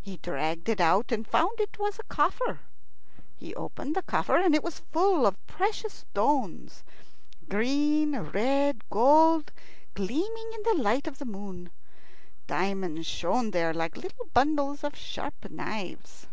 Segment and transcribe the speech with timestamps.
[0.00, 2.58] He dragged it out, and found it was a coffer.
[3.36, 6.82] He opened the coffer, and it was full of precious stones
[7.48, 9.52] green, red, gold
[9.94, 11.70] gleaming in the light of the moon.
[12.48, 16.26] Diamonds shone there like little bundles of sharp knives.